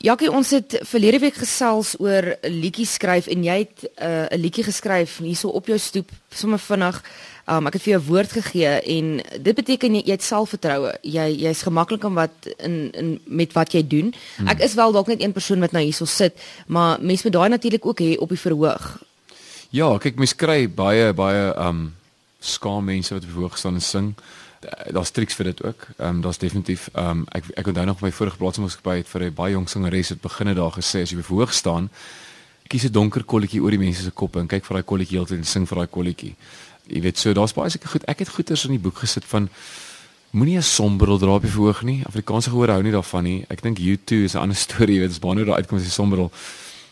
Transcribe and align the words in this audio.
Jackie, 0.00 0.30
ons 0.32 0.48
het 0.56 0.78
verlede 0.88 1.18
week 1.20 1.34
gesels 1.36 1.92
oor 2.00 2.24
'n 2.40 2.48
liedjie 2.48 2.86
skryf 2.88 3.26
en 3.26 3.42
jy 3.44 3.56
het 3.58 3.84
uh, 3.84 4.08
'n 4.08 4.32
uh, 4.32 4.38
liedjie 4.40 4.64
geskryf 4.64 5.18
hierso 5.18 5.48
op 5.48 5.66
jou 5.66 5.78
stoep 5.78 6.08
sommer 6.32 6.58
vinnig. 6.58 7.02
Um, 7.46 7.66
ek 7.66 7.72
het 7.72 7.82
vir 7.82 7.92
jou 7.92 8.02
woord 8.06 8.32
gegee 8.32 8.80
en 8.80 9.20
dit 9.42 9.54
beteken 9.54 9.94
jy, 9.94 10.02
jy 10.04 10.10
het 10.16 10.22
selfvertroue. 10.22 10.94
Jy 11.02 11.44
jy's 11.44 11.62
gemaklik 11.62 12.04
om 12.04 12.14
wat 12.14 12.32
in 12.56 12.90
in 12.92 13.20
met 13.26 13.52
wat 13.52 13.72
jy 13.72 13.86
doen. 13.86 14.14
Hmm. 14.36 14.48
Ek 14.48 14.60
is 14.60 14.74
wel 14.74 14.92
dalk 14.92 15.06
net 15.06 15.20
een 15.20 15.32
persoon 15.32 15.60
wat 15.60 15.72
nou 15.72 15.84
hierso 15.84 16.04
sit, 16.04 16.32
maar 16.66 16.96
mense 17.00 17.22
moet 17.24 17.32
daai 17.32 17.48
natuurlik 17.48 17.86
ook 17.86 18.00
hê 18.00 18.16
op 18.16 18.28
die 18.28 18.40
verhoog. 18.40 19.02
Ja, 19.70 19.98
kyk 19.98 20.16
mense 20.16 20.36
kry 20.36 20.68
baie 20.68 21.12
baie 21.12 21.52
um 21.58 21.92
skaam 22.40 22.84
mense 22.84 23.14
wat 23.14 23.22
op 23.22 23.28
die 23.28 23.36
verhoog 23.36 23.58
staan 23.58 23.74
en 23.74 23.80
sing. 23.84 24.14
Eh, 24.60 24.92
daar's 24.92 25.10
triks 25.10 25.34
vir 25.34 25.44
dit 25.44 25.62
ook. 25.64 25.86
Ehm 25.96 26.08
um, 26.08 26.20
daar's 26.20 26.38
definitief 26.38 26.88
ehm 26.92 27.08
um, 27.08 27.24
ek 27.28 27.44
ek 27.54 27.66
onthou 27.66 27.84
nog 27.84 28.00
my 28.00 28.12
vorige 28.12 28.36
plaatsmaatskappy 28.36 28.96
het 28.96 29.08
vir 29.08 29.22
'n 29.24 29.34
baie 29.34 29.52
jong 29.52 29.68
sangeres 29.68 30.08
het 30.08 30.20
beginne 30.20 30.54
daar 30.54 30.72
gesê 30.72 31.00
as 31.00 31.10
jy 31.10 31.22
verhoog 31.22 31.52
staan, 31.52 31.90
kies 32.68 32.84
'n 32.84 32.92
donker 32.92 33.24
kolletjie 33.24 33.62
oor 33.62 33.70
die 33.70 33.78
mense 33.78 34.02
se 34.02 34.10
koppe 34.10 34.38
en 34.38 34.46
kyk 34.46 34.64
vir 34.64 34.74
daai 34.74 34.84
kolletjie 34.84 35.16
heeltyd 35.16 35.38
en 35.38 35.44
sing 35.44 35.68
vir 35.68 35.76
daai 35.76 35.86
kolletjie. 35.86 36.34
Jy 36.86 37.00
weet 37.00 37.18
so 37.18 37.32
daar's 37.32 37.52
baie 37.52 37.70
seker 37.70 37.88
goed. 37.88 38.04
Ek 38.04 38.18
het 38.18 38.28
goeters 38.28 38.64
in 38.64 38.70
die 38.70 38.78
boek 38.78 38.96
gesit 38.98 39.24
van 39.24 39.48
moenie 40.30 40.56
'n 40.56 40.62
sombrel 40.62 41.18
dra 41.18 41.34
op 41.34 41.42
die 41.42 41.50
verhoog 41.50 41.82
nie. 41.82 42.02
Afrikaanse 42.04 42.50
gehoor 42.50 42.68
hou 42.68 42.82
nie 42.82 42.92
daarvan 42.92 43.24
nie. 43.24 43.44
Ek 43.48 43.62
dink 43.62 43.78
U2 43.78 44.24
is 44.24 44.34
'n 44.34 44.38
ander 44.38 44.56
storie, 44.56 44.94
jy 44.94 45.00
weet, 45.00 45.08
dis 45.08 45.18
baie 45.18 45.34
nou 45.34 45.44
daar 45.44 45.56
uitkom 45.56 45.78
as 45.78 45.84
'n 45.84 45.90
sombrel. 45.90 46.30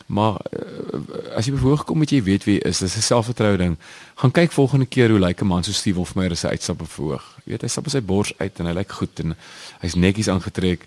Maar 0.09 0.41
uh, 0.53 1.37
as 1.37 1.47
jy 1.47 1.53
bevoeg 1.53 1.85
kom 1.85 2.01
met 2.01 2.12
jy 2.12 2.23
weet 2.25 2.47
wie 2.48 2.59
is, 2.65 2.80
dis 2.80 2.97
'n 2.97 3.05
selfvertroue 3.05 3.57
ding. 3.61 3.77
Gaan 4.17 4.33
kyk 4.33 4.53
volgende 4.53 4.87
keer 4.87 5.11
hoe 5.12 5.21
lyk 5.21 5.43
'n 5.43 5.47
man 5.47 5.65
so 5.65 5.73
Steve 5.73 6.01
of 6.01 6.15
Meyer 6.15 6.37
se 6.37 6.48
uitstap 6.48 6.79
bevoeg. 6.79 7.23
Jy 7.45 7.53
weet 7.53 7.62
hy 7.62 7.69
stap 7.69 7.89
sy 7.89 8.01
bors 8.01 8.33
uit 8.39 8.61
en 8.61 8.67
hy 8.67 8.73
lyk 8.73 8.93
goed 8.93 9.21
en 9.21 9.37
hy's 9.81 9.95
netjies 9.95 10.29
aangetrek. 10.29 10.87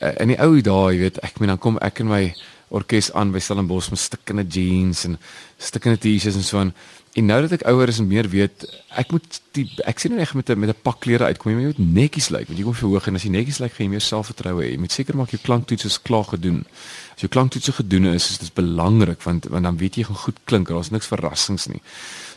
Uh, 0.00 0.14
in 0.20 0.28
die 0.28 0.38
ou 0.38 0.60
dae, 0.60 0.92
jy 0.94 0.98
weet, 0.98 1.18
ek 1.18 1.38
meen 1.38 1.48
dan 1.48 1.58
kom 1.58 1.78
ek 1.78 2.00
en 2.00 2.06
my 2.06 2.34
orkes 2.68 3.12
aan 3.12 3.32
by 3.32 3.38
Stellenbosch 3.38 3.90
met 3.90 3.98
stikkende 3.98 4.46
jeans 4.46 5.04
en 5.04 5.18
stikkende 5.58 5.98
T-shirts 5.98 6.36
en 6.36 6.42
so 6.42 6.58
aan. 6.58 6.74
En 7.14 7.28
nou 7.30 7.36
dat 7.44 7.52
ek 7.54 7.62
ouer 7.70 7.88
is 7.92 8.00
en 8.02 8.08
meer 8.10 8.26
weet, 8.26 8.64
ek 8.98 9.12
moet 9.14 9.36
die 9.54 9.68
ek 9.86 10.00
sien 10.02 10.10
nou 10.10 10.18
net 10.18 10.32
met 10.34 10.50
'n 10.50 10.58
met 10.58 10.70
'n 10.70 10.82
pak 10.82 10.98
klere 11.00 11.24
uitkom. 11.30 11.52
Jy 11.52 11.66
moet 11.66 11.78
netjies 11.78 12.28
lyk, 12.28 12.46
want 12.48 12.58
jy 12.58 12.64
kom 12.64 12.74
verhoog 12.74 13.06
en 13.06 13.14
as 13.14 13.22
jy 13.22 13.30
netjies 13.30 13.60
lyk, 13.62 13.72
gaan 13.72 13.86
jy 13.86 13.90
meer 13.90 14.00
selfvertroue 14.00 14.62
hê. 14.62 14.70
Jy 14.72 14.78
moet 14.78 14.92
seker 14.92 15.16
maak 15.16 15.30
jou 15.30 15.40
klanktoets 15.42 15.84
is 15.84 16.02
klaar 16.02 16.24
gedoen. 16.24 16.66
As 17.14 17.20
jou 17.20 17.28
klanktoets 17.28 17.68
gedoen 17.68 18.06
is, 18.06 18.30
is 18.30 18.38
dit 18.38 18.54
belangrik 18.54 19.22
want 19.22 19.44
want 19.44 19.62
dan 19.62 19.76
weet 19.76 19.94
jy 19.94 20.04
gaan 20.04 20.16
goed 20.16 20.38
klink. 20.44 20.68
Daar's 20.68 20.90
niks 20.90 21.06
verrassings 21.06 21.66
nie. 21.66 21.82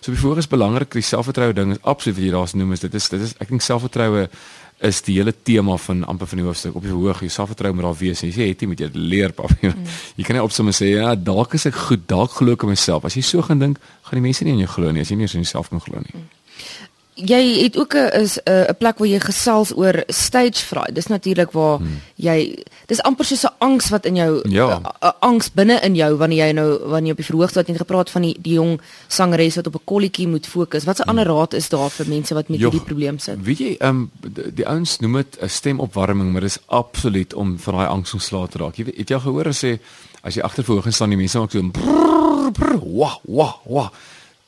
So 0.02 0.12
bevoor 0.12 0.38
is 0.38 0.48
belangrik, 0.48 0.92
die 0.92 1.02
selfvertroue 1.02 1.54
ding 1.54 1.72
is 1.72 1.82
absoluut 1.82 2.18
wat 2.18 2.26
jy 2.26 2.32
daar 2.32 2.48
genoem 2.48 2.72
is. 2.72 2.80
Dit 2.80 2.94
is 2.94 3.10
dit 3.10 3.22
is 3.22 3.34
ek 3.40 3.50
dink 3.50 3.62
selfvertroue 3.62 4.30
is 4.86 5.02
die 5.02 5.16
hele 5.18 5.34
tema 5.34 5.78
van 5.82 6.04
amper 6.06 6.30
van 6.30 6.42
die 6.42 6.46
hoofstuk 6.46 6.76
op 6.78 6.84
die 6.86 6.94
hoog 6.94 7.24
jy 7.26 7.32
selfvertrou 7.34 7.72
moet 7.74 7.88
daar 7.88 7.98
wees 7.98 8.22
en 8.22 8.30
jy 8.30 8.36
sê 8.36 8.50
het 8.52 8.62
jy 8.62 8.68
moet 8.70 8.84
jy 8.86 8.90
leer 8.94 9.34
pap 9.34 9.54
mm. 9.58 9.88
jy 10.20 10.26
kan 10.28 10.38
nie 10.38 10.44
op 10.46 10.54
sommer 10.54 10.76
sê 10.78 10.92
ja 10.92 11.16
dalk 11.16 11.56
is 11.58 11.66
ek 11.70 11.80
goed 11.88 12.06
dalk 12.10 12.36
glo 12.38 12.54
ek 12.54 12.68
in 12.68 12.76
myself. 12.76 13.08
As 13.08 13.18
jy 13.18 13.26
so 13.26 13.42
gaan 13.46 13.64
dink 13.64 13.82
gaan 14.10 14.22
die 14.22 14.28
mense 14.28 14.46
nie 14.46 14.54
in 14.54 14.66
jou 14.66 14.74
glo 14.76 14.94
nie 14.94 15.06
as 15.06 15.14
jy 15.14 15.18
nie 15.18 15.30
in 15.30 15.42
jouself 15.42 15.74
kan 15.74 15.82
glo 15.82 16.04
nie. 16.04 16.14
Mm 16.14 16.34
jy 17.18 17.64
het 17.64 17.78
ook 17.78 17.94
'n 17.96 18.22
is 18.22 18.40
'n 18.46 18.76
plek 18.78 18.98
waar 18.98 19.08
jy 19.08 19.20
gesels 19.20 19.76
oor 19.76 20.04
stage 20.08 20.66
fright. 20.66 20.96
Dis 20.96 21.08
natuurlik 21.08 21.52
waar 21.52 21.78
hmm. 21.78 22.02
jy 22.16 22.64
dis 22.86 23.02
amper 23.02 23.26
soos 23.26 23.44
'n 23.44 23.54
angs 23.58 23.90
wat 23.90 24.06
in 24.06 24.16
jou 24.16 24.42
'n 24.44 24.52
ja. 24.52 24.82
angs 25.20 25.52
binne 25.52 25.80
in 25.82 25.96
jou 25.96 26.16
wanneer 26.16 26.48
jy 26.48 26.54
nou 26.54 26.80
wanneer 26.80 27.06
jy 27.06 27.12
op 27.12 27.18
die 27.18 27.26
verhoog 27.26 27.50
staat 27.50 27.68
en 27.68 27.76
gepraat 27.76 28.10
van 28.10 28.22
die 28.22 28.38
die 28.40 28.54
jong 28.54 28.82
sangeres 29.08 29.56
wat 29.56 29.68
op 29.68 29.76
'n 29.76 29.84
kolletjie 29.86 30.28
moet 30.28 30.48
fokus. 30.48 30.84
Wat 30.84 31.00
'n 31.00 31.02
hmm. 31.02 31.10
ander 31.10 31.34
raad 31.36 31.54
is 31.54 31.70
daar 31.70 31.90
vir 31.90 32.08
mense 32.08 32.34
wat 32.34 32.50
met 32.50 32.60
hierdie 32.60 32.84
probleem 32.84 33.20
sit? 33.20 33.42
Weet 33.44 33.58
jy, 33.58 33.76
ehm 33.80 33.90
um, 33.90 34.12
die, 34.22 34.54
die 34.54 34.68
ouens 34.68 35.00
noem 35.00 35.14
dit 35.14 35.38
'n 35.42 35.50
stemopwarming, 35.50 36.32
maar 36.32 36.42
dis 36.42 36.60
absoluut 36.66 37.34
om 37.34 37.60
van 37.60 37.74
daai 37.74 37.88
angs 37.88 38.14
ontslae 38.14 38.48
te 38.48 38.58
raak. 38.58 38.76
Jy 38.76 38.86
weet, 38.86 38.98
het 38.98 39.10
jy 39.10 39.20
gehoor 39.20 39.48
as 39.48 39.62
jy 39.62 39.80
as 40.22 40.36
jy 40.36 40.42
agter 40.42 40.64
verhoog 40.64 40.94
staan 40.94 41.10
die 41.10 41.18
mense 41.18 41.40
maak 41.40 41.52
so 41.52 41.62
brrr, 41.62 42.52
brrr, 42.52 42.80
wah 42.82 43.16
wah 43.24 43.54
wah 43.66 43.90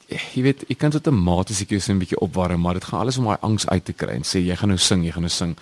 jy 0.10 0.42
weet, 0.44 0.64
jy 0.68 0.76
kan 0.76 0.92
tot 0.92 1.08
'n 1.08 1.14
mate 1.14 1.54
seker 1.54 1.82
so 1.82 1.92
'n 1.94 2.00
bietjie 2.00 2.20
opwarm, 2.20 2.62
maar 2.62 2.74
dit 2.74 2.84
gaan 2.84 3.00
alles 3.00 3.18
om 3.18 3.26
daai 3.26 3.38
angs 3.42 3.68
uit 3.68 3.86
te 3.86 3.94
kry 3.94 4.14
en 4.16 4.24
sê 4.24 4.40
jy 4.40 4.56
gaan 4.56 4.70
nou 4.70 4.78
sing, 4.78 5.04
jy 5.04 5.12
gaan 5.12 5.22
nou 5.22 5.32
sing. 5.32 5.56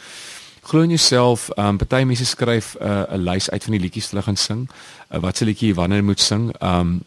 Glo 0.63 0.81
in 0.81 0.89
jouself. 0.89 1.49
Ehm 1.49 1.67
um, 1.67 1.77
party 1.77 2.03
mense 2.03 2.25
skryf 2.25 2.75
'n 2.79 2.83
uh, 2.83 3.15
'n 3.15 3.23
lys 3.23 3.49
uit 3.49 3.63
van 3.63 3.71
die 3.71 3.81
liedjies 3.81 4.03
wat 4.03 4.11
hulle 4.11 4.23
gaan 4.23 4.35
sing. 4.35 4.69
Uh, 5.13 5.19
wat 5.19 5.37
se 5.37 5.45
liedjie 5.45 5.75
wanneer 5.75 6.03
moet 6.03 6.19
sing? 6.19 6.51
Ehm 6.59 6.79
um, 6.79 7.03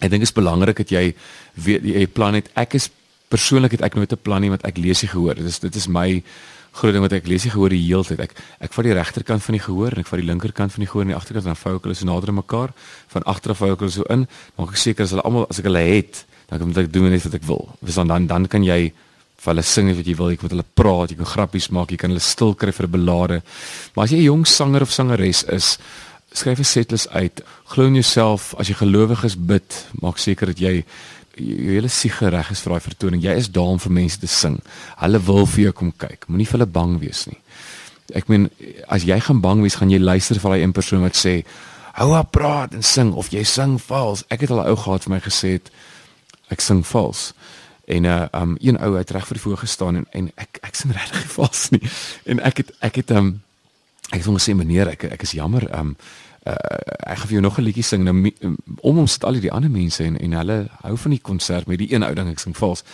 ek 0.00 0.10
dink 0.10 0.22
dit 0.22 0.28
is 0.28 0.32
belangrik 0.32 0.76
dat 0.76 0.90
jy 0.90 1.14
weet 1.54 1.84
jy 1.84 2.06
plan 2.06 2.34
het. 2.34 2.48
Ek 2.54 2.74
is 2.74 2.90
persoonlik 3.28 3.70
het 3.70 3.82
ek 3.82 3.94
nooit 3.94 4.12
'n 4.12 4.22
plan 4.22 4.40
nie 4.40 4.48
want 4.48 4.64
ek 4.64 4.76
lees 4.76 5.00
die 5.00 5.08
gehoor. 5.08 5.34
Dit 5.34 5.44
is 5.44 5.58
dit 5.58 5.74
is 5.74 5.86
my 5.86 6.22
groot 6.72 6.92
ding 6.92 7.02
wat 7.02 7.12
ek 7.12 7.26
lees 7.26 7.42
die 7.42 7.50
gehoor 7.50 7.68
die 7.68 7.84
hele 7.84 8.04
tyd. 8.04 8.20
Ek 8.20 8.32
ek 8.60 8.72
vat 8.72 8.84
die 8.84 8.92
regterkant 8.92 9.42
van 9.42 9.52
die 9.52 9.64
gehoor 9.64 9.92
en 9.92 9.98
ek 9.98 10.06
vat 10.06 10.20
die 10.20 10.28
linkerkant 10.28 10.72
van 10.72 10.80
die 10.80 10.90
gehoor 10.90 11.02
en 11.02 11.12
die 11.12 11.16
agterkant 11.16 11.44
dan 11.44 11.56
vou 11.56 11.76
ek 11.76 11.82
hulle 11.82 11.94
so 11.94 12.06
nader 12.06 12.28
aan 12.28 12.40
mekaar. 12.40 12.72
Van 13.08 13.22
agter 13.22 13.50
af 13.50 13.58
vou 13.58 13.72
ek 13.72 13.78
hulle 13.78 13.90
so 13.90 14.02
in. 14.08 14.26
Maak 14.56 14.70
ek 14.70 14.76
seker 14.76 15.04
as 15.04 15.10
hulle 15.10 15.22
almal 15.22 15.46
as 15.50 15.58
ek 15.58 15.64
hulle 15.64 15.84
het 15.84 16.24
dan 16.48 16.58
kan 16.58 16.84
ek 16.84 16.92
doen 16.92 17.10
net 17.10 17.24
wat 17.26 17.34
ek 17.34 17.46
wil. 17.46 17.68
Dis 17.80 17.94
dan 17.94 18.08
dan 18.08 18.26
dan 18.26 18.46
kan 18.46 18.64
jy 18.64 18.92
vir 19.36 19.52
hulle 19.52 19.62
sing 19.62 19.90
wat 19.94 20.06
jy 20.06 20.16
wil, 20.16 20.30
jy 20.30 20.36
kan 20.36 20.48
met 20.48 20.56
hulle 20.56 20.74
praat, 20.74 21.10
jy 21.10 21.16
kan 21.16 21.28
grappies 21.34 21.68
maak, 21.70 21.90
jy 21.90 22.00
kan 22.00 22.10
hulle 22.10 22.24
stil 22.24 22.54
kry 22.54 22.72
vir 22.72 22.86
'n 22.86 22.90
belade. 22.90 23.42
Maar 23.94 24.04
as 24.04 24.10
jy 24.10 24.18
'n 24.18 24.28
jong 24.30 24.46
sanger 24.46 24.82
of 24.82 24.92
sangeres 24.92 25.44
is, 25.44 25.78
skryf 26.32 26.58
'n 26.58 26.64
setlist 26.64 27.08
uit. 27.10 27.42
Glo 27.64 27.86
in 27.86 27.94
jouself, 27.94 28.54
as 28.58 28.68
jy 28.68 28.74
gelowig 28.74 29.24
is, 29.24 29.36
bid, 29.36 29.86
maak 30.00 30.18
seker 30.18 30.46
dat 30.46 30.58
jy 30.58 30.84
jy 31.36 31.76
hele 31.76 31.88
siege 31.88 32.30
reg 32.32 32.50
is 32.50 32.62
vir 32.64 32.72
daai 32.72 32.80
vertoning. 32.80 33.22
Jy 33.22 33.34
is 33.36 33.50
daar 33.52 33.74
om 33.74 33.78
vir 33.78 33.92
mense 33.92 34.18
te 34.18 34.26
sing. 34.26 34.60
Hulle 34.96 35.20
wil 35.20 35.46
vir 35.46 35.64
jou 35.64 35.72
kom 35.72 35.92
kyk. 35.92 36.24
Moenie 36.28 36.46
vir 36.46 36.58
hulle 36.58 36.72
bang 36.72 36.98
wees 36.98 37.26
nie. 37.26 37.38
Ek 38.14 38.28
meen 38.28 38.50
as 38.88 39.04
jy 39.04 39.20
gaan 39.20 39.40
bang 39.40 39.60
wees, 39.60 39.74
gaan 39.74 39.90
jy 39.90 39.98
luister 39.98 40.40
vir 40.40 40.50
daai 40.50 40.62
een 40.62 40.72
persoon 40.72 41.02
wat 41.02 41.16
sê 41.16 41.44
hou 41.96 42.12
op 42.16 42.32
praat 42.32 42.74
en 42.74 42.82
sing 42.82 43.12
of 43.12 43.28
jy 43.32 43.44
sing 43.44 43.76
vals. 43.82 44.24
Ek 44.30 44.40
het 44.40 44.50
al 44.50 44.62
'n 44.64 44.68
ou 44.68 44.76
gehad 44.76 45.04
vir 45.04 45.12
my 45.12 45.20
gesê 45.20 45.48
het 45.56 45.70
ek 46.48 46.60
sing 46.60 46.86
vals. 46.86 47.32
En 47.86 48.04
uh 48.04 48.26
um 48.32 48.56
een 48.60 48.78
ou 48.78 48.96
het 48.96 49.10
reg 49.10 49.26
voor 49.26 49.36
die 49.36 49.42
voor 49.42 49.58
gestaan 49.58 49.96
en 49.96 50.06
en 50.10 50.30
ek 50.34 50.58
ek 50.62 50.74
sing 50.74 50.92
regtig 50.92 51.32
vals 51.38 51.68
nie. 51.70 51.82
En 52.24 52.40
ek 52.40 52.56
het 52.56 52.72
ek 52.78 52.94
het 53.02 53.10
um 53.10 53.42
ek 54.10 54.18
het 54.22 54.26
hom 54.26 54.38
gesê 54.38 54.54
meneer 54.54 54.88
ek 54.88 55.04
ek 55.04 55.22
is 55.22 55.36
jammer 55.38 55.68
um 55.78 55.96
uh 56.46 56.54
ek 57.06 57.18
gaan 57.18 57.28
vir 57.28 57.38
jou 57.38 57.42
nog 57.42 57.58
'n 57.58 57.62
liedjie 57.62 57.84
sing 57.84 58.04
nou 58.04 58.32
om 58.80 58.98
ons 58.98 59.18
al 59.20 59.40
die 59.40 59.52
ander 59.52 59.70
mense 59.70 60.04
en 60.04 60.18
en 60.18 60.32
hulle 60.32 60.68
hou 60.82 60.96
van 60.96 61.10
die 61.10 61.20
konsert 61.22 61.66
met 61.66 61.78
die 61.78 61.92
een 61.94 62.02
ou 62.02 62.14
ding 62.14 62.30
ek 62.30 62.38
sing 62.38 62.56
vals 62.56 62.84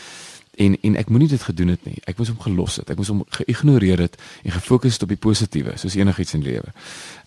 en 0.61 0.77
en 0.81 0.97
ek 1.01 1.09
moenie 1.09 1.29
dit 1.29 1.43
gedoen 1.43 1.69
het 1.73 1.85
nie. 1.89 1.97
Ek 2.05 2.19
moes 2.19 2.29
hom 2.29 2.41
gelos 2.41 2.77
het. 2.77 2.91
Ek 2.93 2.99
moes 3.01 3.09
hom 3.09 3.23
geïgnoreer 3.39 4.03
het 4.05 4.19
en 4.45 4.53
gefokus 4.53 4.99
het 4.99 5.07
op 5.07 5.13
die 5.15 5.21
positiewe, 5.21 5.77
soos 5.81 5.97
enigiets 5.97 6.35
in 6.37 6.43
lewe. 6.45 6.73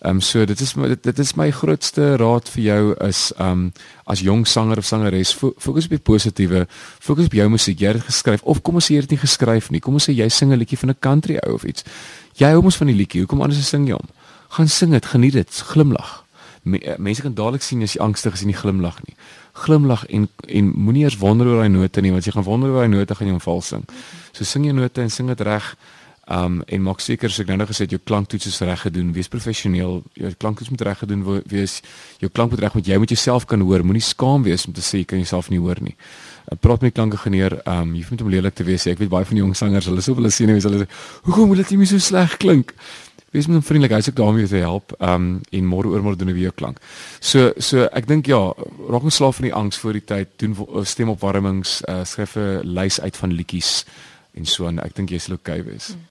Ehm 0.02 0.20
um, 0.20 0.22
so 0.22 0.46
dit 0.46 0.60
is 0.62 0.74
dit, 0.74 1.04
dit 1.04 1.20
is 1.20 1.34
my 1.36 1.50
grootste 1.52 2.16
raad 2.22 2.50
vir 2.50 2.64
jou 2.64 2.82
is 3.08 3.32
ehm 3.38 3.52
um, 3.52 3.72
as 4.06 4.22
jong 4.22 4.46
sanger 4.48 4.78
of 4.78 4.86
sangeres 4.86 5.34
fo 5.34 5.54
fokus 5.58 5.90
op 5.90 5.96
die 5.96 6.04
positiewe, 6.12 6.68
fokus 7.00 7.26
op 7.26 7.34
jou 7.34 7.50
musiek. 7.50 7.80
Jy 7.80 7.96
het 7.96 8.02
dit 8.04 8.12
geskryf 8.12 8.44
of 8.44 8.62
kom 8.62 8.76
ons 8.76 8.86
sê 8.86 8.94
jy 8.94 9.02
het 9.02 9.10
dit 9.10 9.18
nie 9.18 9.24
geskryf 9.26 9.72
nie. 9.72 9.82
Kom 9.82 9.98
ons 9.98 10.10
sê 10.10 10.14
jy 10.14 10.30
sing 10.30 10.52
'n 10.52 10.60
liedjie 10.60 10.78
van 10.78 10.90
'n 10.90 11.00
country 11.00 11.38
ou 11.42 11.54
of 11.56 11.64
iets. 11.64 11.84
Jy 12.36 12.52
hou 12.52 12.62
mos 12.62 12.78
van 12.78 12.88
die 12.88 12.96
liedjie. 12.96 13.22
Hoekom 13.22 13.42
anders 13.42 13.70
sing 13.70 13.88
jy 13.88 13.94
hom? 13.94 14.10
Gaan 14.50 14.68
sing 14.68 14.92
dit, 14.92 15.06
geniet 15.06 15.34
dit, 15.34 15.50
glimlag. 15.50 16.25
Eh, 16.66 16.98
mense 16.98 17.22
kan 17.22 17.34
dadelik 17.34 17.62
sien 17.62 17.82
as 17.86 17.94
jy 17.94 18.02
angstig 18.02 18.34
is 18.34 18.42
en 18.42 18.50
nie 18.50 18.58
glimlag 18.58 18.98
nie. 19.06 19.16
Glimlag 19.66 20.06
en 20.10 20.30
en 20.48 20.72
moenie 20.74 21.04
eers 21.04 21.18
wonder 21.22 21.48
oor 21.48 21.62
daai 21.62 21.70
note 21.70 22.02
nie, 22.02 22.12
want 22.12 22.26
jy 22.26 22.34
gaan 22.34 22.44
wonder 22.48 22.72
oor 22.72 22.82
daai 22.82 22.98
note 22.98 23.16
gaan 23.16 23.28
jy 23.28 23.36
hom 23.36 23.44
vals 23.44 23.68
sing. 23.68 23.86
So 24.34 24.44
sing 24.44 24.66
jy 24.66 24.74
note 24.74 25.02
en 25.02 25.14
sing 25.14 25.30
dit 25.30 25.46
reg. 25.46 25.76
Um 26.26 26.64
en 26.66 26.82
maak 26.82 27.04
seker 27.06 27.30
as 27.30 27.38
ek 27.40 27.52
nou 27.52 27.60
nog 27.62 27.70
gesê 27.70 27.86
het 27.86 27.92
jou 27.94 28.02
klanktoets 28.02 28.48
is 28.50 28.58
reg 28.66 28.82
gedoen, 28.82 29.12
wees 29.14 29.30
professioneel. 29.30 30.00
Jou 30.18 30.32
klanktoets 30.42 30.72
moet 30.74 30.82
reg 30.82 30.98
gedoen 31.04 31.22
wees. 31.46 31.82
Jou 32.18 32.32
klank 32.34 32.56
moet 32.56 32.66
reg 32.66 32.74
moet 32.74 32.88
jy 32.90 32.98
moet 32.98 33.14
jouself 33.14 33.46
kan 33.46 33.62
hoor. 33.62 33.86
Moenie 33.86 34.02
skaam 34.02 34.42
wees 34.44 34.66
om 34.66 34.74
te 34.74 34.82
sê 34.82 35.04
jy 35.04 35.06
kan 35.12 35.22
jouself 35.22 35.52
nie 35.54 35.62
hoor 35.62 35.78
nie. 35.86 35.94
Uh, 36.50 36.58
praat 36.58 36.82
met 36.82 36.90
die 36.90 36.98
klankingenieur. 36.98 37.60
Um 37.70 37.94
jy 37.94 38.08
moet 38.10 38.26
hom 38.26 38.34
lelik 38.34 38.58
te 38.58 38.66
wees. 38.66 38.88
Ek 38.90 38.98
weet 38.98 39.14
baie 39.14 39.26
van 39.30 39.38
die 39.38 39.46
jong 39.46 39.54
sangers, 39.54 39.86
hulle 39.86 40.02
sou 40.02 40.18
wel 40.18 40.34
sien 40.34 40.50
hoe 40.50 40.58
hulle 40.58 40.88
sê, 40.88 40.90
"Hoekom 41.30 41.48
moet 41.48 41.62
dit 41.62 41.78
nie 41.78 41.86
so 41.86 42.00
sleg 42.00 42.38
klink?" 42.42 42.74
Wees 43.36 43.50
met 43.50 43.60
hom 43.60 43.66
vriendelik 43.68 43.96
hy's 43.98 44.10
ook 44.10 44.20
daarmee 44.20 44.48
te 44.48 44.64
help 44.64 44.96
um 45.04 45.28
en 45.52 45.70
môre 45.70 45.92
oormôre 45.92 46.20
doen 46.20 46.32
'n 46.32 46.40
weer 46.40 46.56
klank. 46.56 46.80
So 47.20 47.52
so 47.58 47.88
ek 47.92 48.08
dink 48.08 48.26
ja, 48.32 48.54
raak 48.90 49.04
ons 49.04 49.16
slaaf 49.16 49.36
van 49.42 49.50
die 49.50 49.54
angs 49.54 49.78
voor 49.78 49.94
die 49.94 50.06
tyd, 50.06 50.28
doen 50.40 50.56
stemopwarmings, 50.84 51.82
uh, 51.90 52.04
skryf 52.04 52.36
'n 52.36 52.62
lys 52.64 53.00
uit 53.02 53.18
van 53.18 53.34
liedjies 53.34 53.86
en 54.34 54.46
so 54.46 54.68
en 54.68 54.80
ek 54.80 54.96
dink 54.96 55.10
jy 55.10 55.20
sal 55.20 55.36
okay 55.36 55.64
wees. 55.64 55.88
Hmm. 55.88 56.08